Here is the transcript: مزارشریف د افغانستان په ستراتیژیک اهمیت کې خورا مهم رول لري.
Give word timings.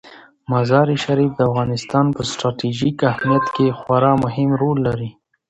مزارشریف 0.51 1.31
د 1.35 1.39
افغانستان 1.49 2.05
په 2.15 2.21
ستراتیژیک 2.31 2.97
اهمیت 3.11 3.45
کې 3.55 3.75
خورا 3.79 4.13
مهم 4.23 4.49
رول 4.61 4.77
لري. 4.87 5.09